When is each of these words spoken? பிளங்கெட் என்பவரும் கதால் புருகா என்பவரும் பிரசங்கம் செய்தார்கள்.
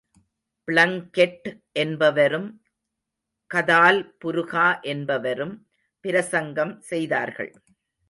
பிளங்கெட் 0.67 1.47
என்பவரும் 1.71 2.49
கதால் 3.51 4.15
புருகா 4.25 4.81
என்பவரும் 4.81 5.55
பிரசங்கம் 6.05 6.79
செய்தார்கள். 6.81 7.51